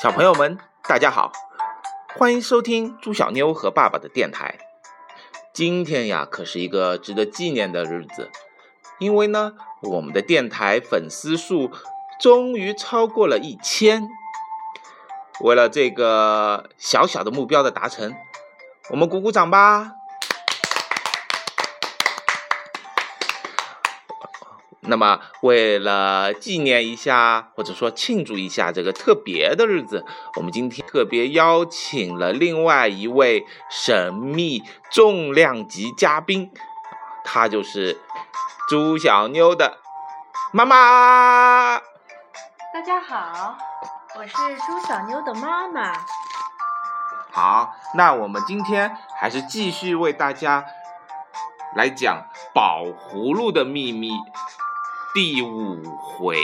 [0.00, 1.32] 小朋友们，大家好，
[2.16, 4.56] 欢迎收听猪小妞和爸爸的电台。
[5.52, 8.30] 今天呀，可是一个值得纪念的日子，
[9.00, 11.72] 因为呢，我们的电台粉丝数
[12.20, 14.08] 终于超过了一千。
[15.40, 18.14] 为了这个小小的目标的达成，
[18.90, 19.97] 我们鼓鼓掌吧。
[24.90, 30.06] 那么，为了纪念一下，或者说庆祝一下这个特别的日子，
[30.36, 36.50] 我们今天特别邀请了另外一位神秘重量级嘉宾，
[37.22, 38.00] 他就是
[38.66, 39.76] 朱小妞的
[40.52, 41.78] 妈妈。
[42.72, 43.58] 大家好，
[44.18, 44.32] 我是
[44.66, 45.92] 朱小妞的妈妈。
[47.30, 50.64] 好，那我们今天还是继续为大家
[51.76, 54.10] 来讲宝葫芦的秘密。
[55.14, 56.36] 第五回，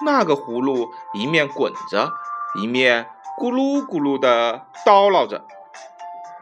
[0.00, 2.10] 那个葫芦一面滚着，
[2.54, 5.46] 一面咕噜咕噜的叨唠着，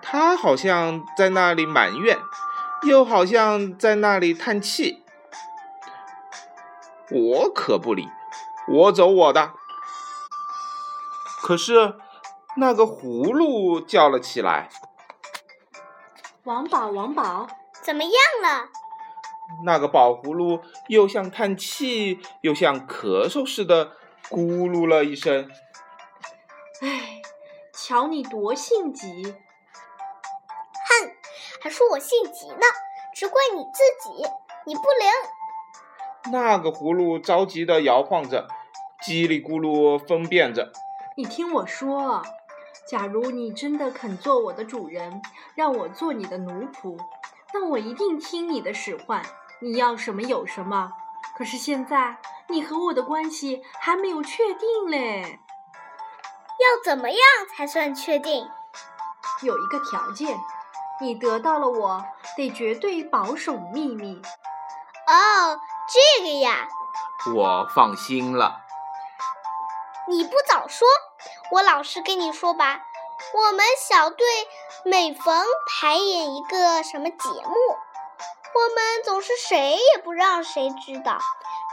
[0.01, 2.17] 它好像在那里埋怨，
[2.85, 5.05] 又好像在那里叹气。
[7.11, 8.09] 我可不理，
[8.69, 9.53] 我走我的。
[11.43, 11.99] 可是
[12.57, 14.69] 那个葫芦叫了起来
[16.45, 17.49] ：“王宝，王宝。”
[17.87, 18.69] 怎么样了？
[19.65, 23.93] 那个宝葫芦又像叹气，又像咳嗽似的，
[24.29, 25.49] 咕噜了一声。
[26.83, 27.23] 唉，
[27.73, 29.23] 瞧你多性急！
[29.23, 31.13] 哼，
[31.63, 32.67] 还说我性急呢，
[33.15, 34.29] 只怪你自己，
[34.67, 36.33] 你不灵。
[36.33, 38.49] 那个葫芦着急的摇晃着，
[39.05, 40.73] 叽里咕噜分辨着。
[41.17, 42.21] 你听我说，
[42.89, 45.23] 假如你真的肯做我的主人，
[45.55, 46.99] 让我做你的奴仆。
[47.59, 49.23] 那我一定听你的使唤，
[49.61, 50.93] 你要什么有什么。
[51.39, 52.19] 可是现在
[52.49, 55.41] 你和我的关系还没有确定嘞。
[56.61, 57.19] 要怎么样
[57.49, 58.47] 才算确定？
[59.43, 60.39] 有一个条件，
[61.01, 62.05] 你得到了我
[62.37, 64.21] 得绝对保守秘密。
[65.07, 66.69] 哦，这个呀，
[67.35, 68.61] 我放心了。
[70.07, 70.87] 你不早说，
[71.53, 72.83] 我老实跟你说吧。
[73.35, 74.27] 我们小队
[74.85, 77.55] 每逢排演一个什么节目，
[78.55, 81.19] 我们总是谁也不让谁知道，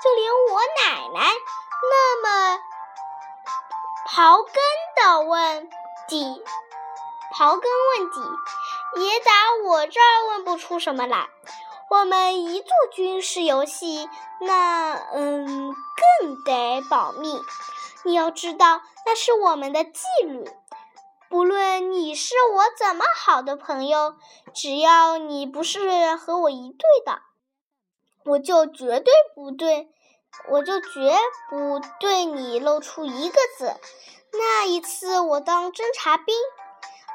[0.03, 1.31] 就连我奶奶
[1.89, 2.59] 那么
[4.07, 4.53] 刨根
[4.97, 5.69] 的问
[6.07, 6.43] 底，
[7.35, 9.31] 刨根问底，也打
[9.65, 11.27] 我这儿问不出什么来。
[11.89, 17.39] 我们一做军事游戏，那嗯更得保密。
[18.03, 20.49] 你要知道，那是我们的纪律。
[21.33, 24.13] 不论你是我怎么好的朋友，
[24.53, 27.23] 只要你不是和我一队的，
[28.23, 29.89] 我就绝对不对，
[30.51, 31.17] 我就绝
[31.49, 33.73] 不对你露出一个字。
[34.31, 36.35] 那一次我当侦察兵，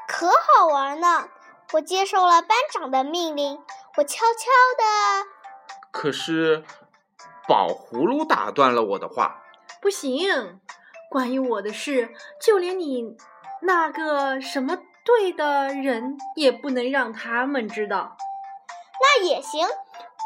[0.05, 1.29] 可好玩呢。
[1.71, 3.63] 我接受了班长的命令，
[3.95, 5.29] 我悄悄的。
[5.91, 6.65] 可是，
[7.47, 9.41] 宝葫芦打断了我的话
[9.81, 10.59] ：“不行，
[11.09, 13.15] 关于我的事，就连你。”
[13.61, 18.15] 那个什么队的人也不能让他们知道，
[19.01, 19.67] 那也行。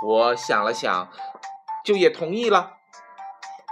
[0.05, 1.09] 我想了想，
[1.83, 2.77] 就也同意了。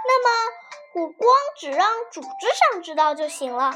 [0.04, 2.28] 那么我光只让组织
[2.72, 3.72] 上知道就行了。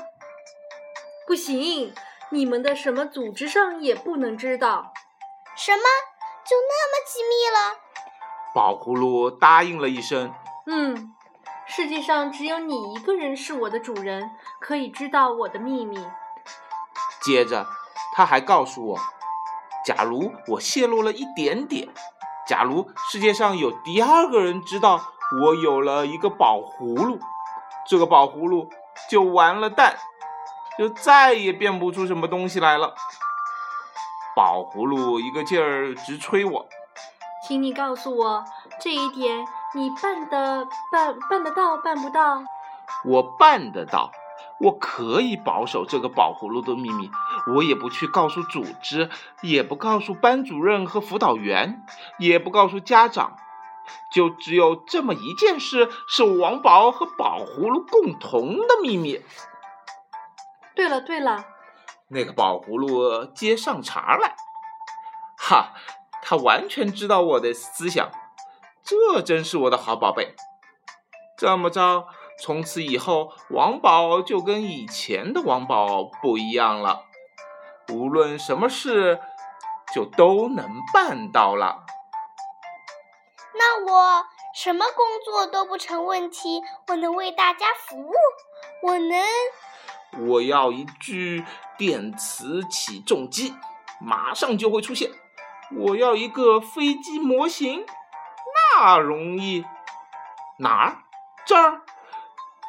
[1.26, 1.94] 不行，
[2.30, 4.92] 你们的什么组织上也不能知道。
[5.56, 5.82] 什么？
[6.44, 7.80] 就那么机密了？
[8.54, 10.32] 宝葫芦答应了一声。
[10.66, 11.15] 嗯。
[11.76, 15.98] 世界上只有你一个人是我的主人，可以知道我的秘密。
[17.22, 17.66] 接着，
[18.14, 18.98] 他还告诉我，
[19.84, 21.86] 假如我泄露了一点点，
[22.48, 27.20] 假如世界上有第二个人知道我有了一个宝葫芦，
[27.86, 28.70] 这个宝葫芦
[29.10, 29.98] 就完了蛋，
[30.78, 32.94] 就再也变不出什么东西来了。
[34.34, 36.66] 宝葫芦一个劲儿直催我，
[37.46, 38.44] 请你告诉我
[38.80, 39.46] 这一点。
[39.74, 42.42] 你办的办办得到办不到？
[43.04, 44.10] 我办得到，
[44.60, 47.10] 我可以保守这个宝葫芦的秘密，
[47.54, 49.10] 我也不去告诉组织，
[49.42, 51.84] 也不告诉班主任和辅导员，
[52.18, 53.36] 也不告诉家长，
[54.12, 59.20] 就只有这么一件事是王宝和宝葫芦共同的秘密。
[60.74, 61.44] 对了对了，
[62.08, 64.36] 那个宝葫芦接上茬来，
[65.36, 65.72] 哈，
[66.22, 68.08] 他完全知道我的思想。
[68.86, 70.34] 这真是我的好宝贝。
[71.36, 72.06] 这么着，
[72.40, 77.04] 从此以后，王宝就跟以前的王宝不一样了。
[77.92, 79.20] 无论什么事，
[79.94, 81.84] 就都能办到了。
[83.54, 84.24] 那我
[84.54, 86.62] 什么工作都不成问题。
[86.88, 88.12] 我能为大家服务，
[88.82, 89.18] 我能。
[90.28, 91.44] 我要一具
[91.76, 93.54] 电磁起重机，
[94.00, 95.10] 马上就会出现。
[95.76, 97.84] 我要一个飞机模型，
[98.78, 99.64] 那容易。
[100.58, 100.98] 哪儿？
[101.46, 101.80] 这儿。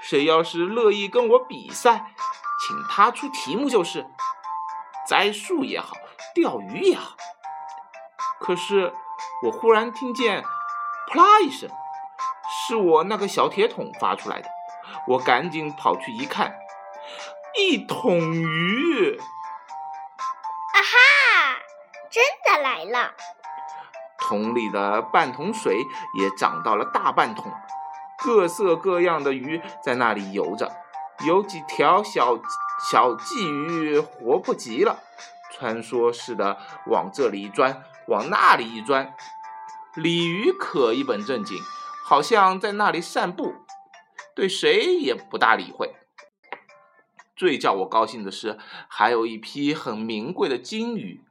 [0.01, 2.13] 谁要是乐意跟我比赛，
[2.61, 4.07] 请他出题目就是。
[5.05, 5.95] 栽树也好，
[6.33, 7.15] 钓鱼也好。
[8.39, 8.93] 可是
[9.43, 10.43] 我忽然听见
[11.11, 11.69] “扑啦”一声，
[12.49, 14.49] 是我那个小铁桶发出来的。
[15.07, 16.57] 我赶紧跑去一看，
[17.57, 19.17] 一桶鱼！
[19.17, 21.59] 啊哈，
[22.09, 23.13] 真的来了！
[24.27, 25.79] 桶里的半桶水
[26.19, 27.49] 也涨到了大半桶，
[28.21, 30.69] 各色各样的鱼在那里游着，
[31.25, 32.37] 有几条小。
[32.91, 34.99] 小鲫鱼活泼极了，
[35.51, 39.15] 穿梭似的往这里一钻，往那里一钻。
[39.95, 41.57] 鲤鱼可一本正经，
[42.05, 43.55] 好像在那里散步，
[44.35, 45.95] 对谁也不大理会。
[47.35, 51.23] 最叫我高兴的是，还有一批很名贵的金鱼，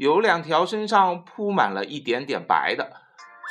[0.00, 2.90] 有两条身上铺满了一点点白的，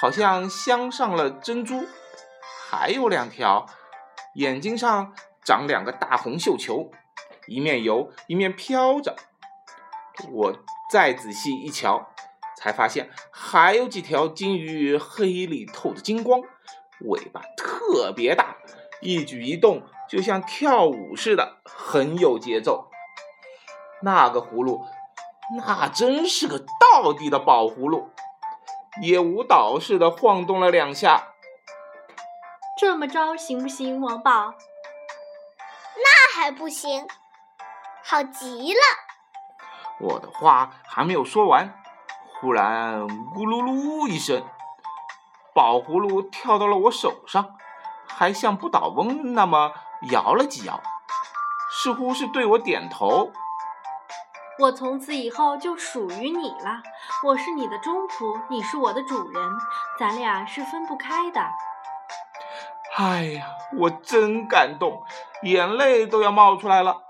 [0.01, 1.84] 好像镶上了珍珠；
[2.68, 3.68] 还有两条，
[4.34, 5.13] 眼睛上
[5.46, 6.90] 长两个大红绣球。
[7.46, 9.16] 一面游一面飘着，
[10.31, 10.56] 我
[10.92, 12.10] 再仔细一瞧，
[12.57, 16.42] 才发现还有几条金鱼黑里透着金光，
[17.02, 18.57] 尾巴特别大，
[19.02, 22.90] 一举一动就像跳舞似的，很有节奏。
[24.02, 24.84] 那个葫芦，
[25.56, 28.12] 那真是个道地的宝葫芦，
[29.01, 31.30] 也舞蹈似的晃动了两下。
[32.80, 34.54] 这么着行不行，王宝？
[35.96, 37.07] 那还不行。
[38.04, 38.80] 好极了！
[40.00, 41.81] 我的话还没有说完，
[42.40, 44.44] 忽然咕噜噜一声，
[45.54, 47.57] 宝葫芦跳到了我手上，
[48.07, 49.74] 还像不倒翁那么
[50.12, 50.80] 摇了几摇，
[51.72, 53.31] 似乎是对我点头。
[54.59, 56.81] 我从此以后就属于你了，
[57.23, 59.57] 我是你的中仆，你是我的主人，
[59.97, 61.39] 咱俩是分不开的。
[62.97, 63.45] 哎呀，
[63.77, 65.01] 我真感动，
[65.44, 67.03] 眼泪都要冒出来了。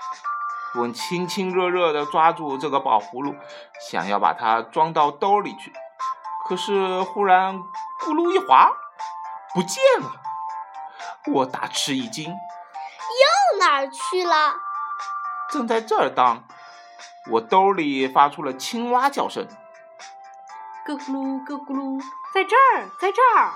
[0.76, 3.36] 我亲亲热热地抓住这个宝葫芦，
[3.90, 5.74] 想要把它装到兜里去，
[6.48, 7.56] 可是忽然
[8.00, 8.72] 咕噜一滑，
[9.56, 10.12] 不见了。
[11.34, 14.54] 我大吃一惊，又哪儿去了？
[15.50, 16.44] 正在这儿当，
[17.32, 19.46] 我兜里发出了青蛙叫声，
[20.86, 22.02] 咯咕噜咯咕噜，
[22.34, 23.52] 在这儿，在这儿。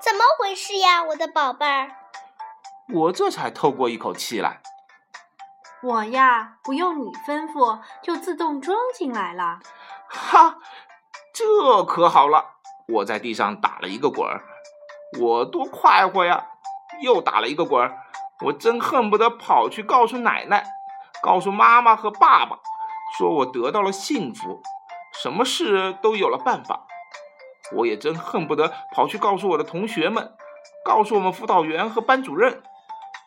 [0.00, 1.90] 怎么回事呀，我的宝贝儿？
[2.92, 4.60] 我这才透过一口气来。
[5.82, 9.60] 我呀，不用你吩咐，就自动装进来了。
[10.08, 10.58] 哈，
[11.32, 12.56] 这可好了！
[12.86, 14.44] 我在地上打了一个滚儿，
[15.18, 16.46] 我多快活呀！
[17.02, 17.96] 又打了一个滚儿，
[18.44, 20.66] 我真恨不得跑去告诉奶奶，
[21.24, 22.58] 告诉妈妈和爸爸，
[23.16, 24.60] 说我得到了幸福，
[25.10, 26.86] 什么事都有了办法。
[27.72, 30.34] 我也真恨不得跑去告诉我的同学们，
[30.84, 32.62] 告诉我们辅导员和班主任。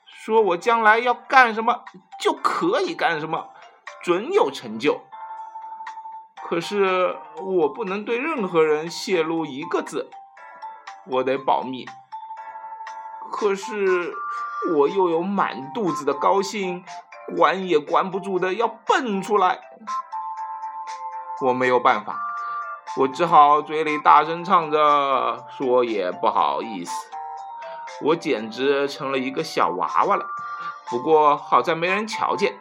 [0.06, 1.86] 说我将来要干什么
[2.20, 3.50] 就可以干什么，
[4.04, 5.02] 准有成就。
[6.44, 10.12] 可是我不能对任何人泄露一个字，
[11.08, 11.88] 我得保密。
[13.32, 14.14] 可是
[14.76, 16.86] 我又有满肚子的高兴，
[17.36, 19.60] 管也管不住的要蹦出来。
[21.42, 22.18] 我没有办法，
[22.98, 26.92] 我只好嘴里大声唱着，说也不好意思。
[28.02, 30.26] 我简直成了一个小娃娃了，
[30.90, 32.60] 不过好在没人瞧见，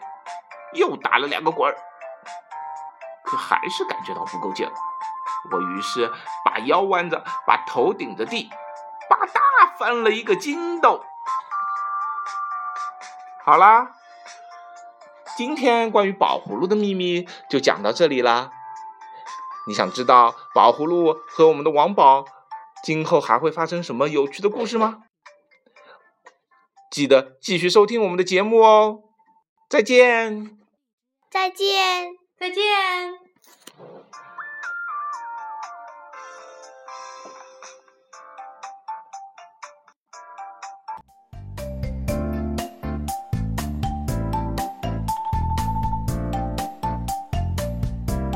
[0.74, 1.76] 又打了两个滚儿，
[3.24, 4.70] 可还是感觉到不够劲。
[5.52, 6.12] 我于是
[6.44, 8.50] 把腰弯着，把头顶着地，
[9.08, 11.04] 吧嗒翻了一个筋斗。
[13.44, 13.92] 好啦，
[15.36, 18.50] 今天关于宝葫芦的秘密就讲到这里啦。
[19.68, 22.24] 你想知道宝葫芦和我们的王宝
[22.82, 25.02] 今后还会发生什么有趣的故事吗？
[26.90, 29.02] 记得继续收听我们的节目哦，
[29.68, 30.56] 再见，
[31.30, 33.25] 再见，再见。